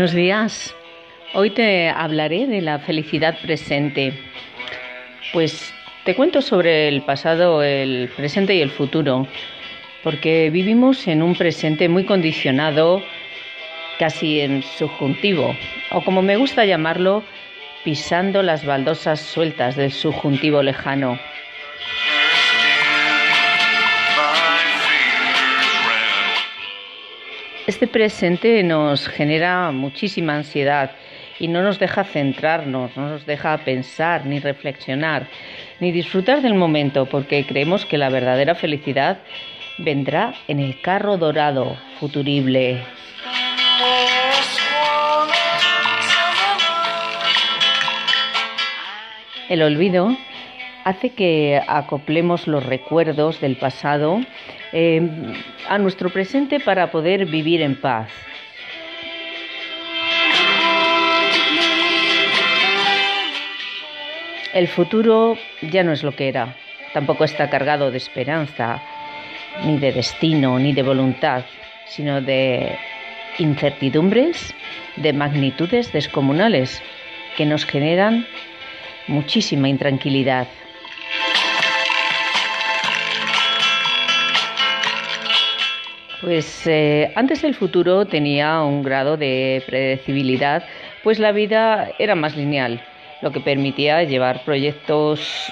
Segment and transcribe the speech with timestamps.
[0.00, 0.74] Buenos días.
[1.34, 4.14] Hoy te hablaré de la felicidad presente.
[5.34, 5.74] Pues
[6.06, 9.28] te cuento sobre el pasado, el presente y el futuro,
[10.02, 13.02] porque vivimos en un presente muy condicionado,
[13.98, 15.54] casi en subjuntivo,
[15.90, 17.22] o como me gusta llamarlo,
[17.84, 21.18] pisando las baldosas sueltas del subjuntivo lejano.
[27.66, 30.92] Este presente nos genera muchísima ansiedad
[31.38, 35.28] y no nos deja centrarnos, no nos deja pensar, ni reflexionar,
[35.78, 39.18] ni disfrutar del momento, porque creemos que la verdadera felicidad
[39.78, 42.82] vendrá en el carro dorado, futurible.
[49.48, 50.16] El olvido
[50.84, 54.20] hace que acoplemos los recuerdos del pasado
[54.72, 55.00] eh,
[55.68, 58.10] a nuestro presente para poder vivir en paz.
[64.52, 66.56] El futuro ya no es lo que era,
[66.92, 68.82] tampoco está cargado de esperanza,
[69.64, 71.44] ni de destino, ni de voluntad,
[71.86, 72.76] sino de
[73.38, 74.52] incertidumbres,
[74.96, 76.82] de magnitudes descomunales
[77.36, 78.26] que nos generan
[79.06, 80.48] muchísima intranquilidad.
[86.20, 90.62] Pues eh, antes el futuro tenía un grado de predecibilidad,
[91.02, 92.80] pues la vida era más lineal,
[93.22, 95.50] lo que permitía llevar proyectos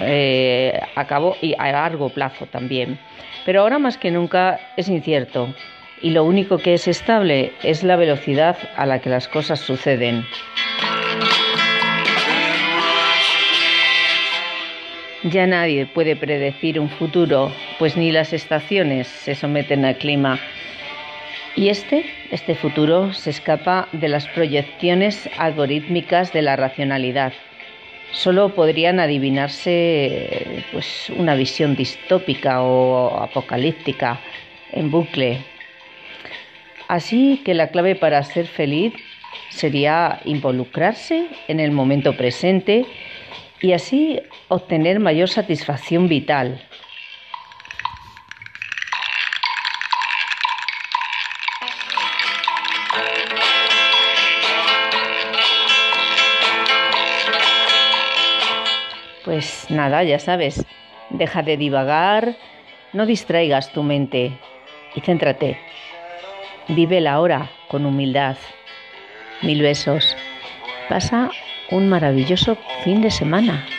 [0.00, 2.98] eh, a cabo y a largo plazo también.
[3.46, 5.54] Pero ahora más que nunca es incierto
[6.02, 10.24] y lo único que es estable es la velocidad a la que las cosas suceden.
[15.24, 20.38] Ya nadie puede predecir un futuro, pues ni las estaciones se someten al clima.
[21.56, 27.32] Y este, este futuro, se escapa de las proyecciones algorítmicas de la racionalidad.
[28.12, 34.20] Solo podrían adivinarse pues, una visión distópica o apocalíptica
[34.70, 35.38] en bucle.
[36.86, 38.94] Así que la clave para ser feliz
[39.50, 42.86] sería involucrarse en el momento presente
[43.60, 46.60] y así obtener mayor satisfacción vital.
[59.24, 60.64] Pues nada, ya sabes,
[61.10, 62.36] deja de divagar,
[62.92, 64.32] no distraigas tu mente
[64.94, 65.58] y céntrate.
[66.68, 68.36] Vive la hora con humildad.
[69.42, 70.16] Mil besos.
[70.88, 71.30] Pasa
[71.68, 73.77] un maravilloso fin de semana.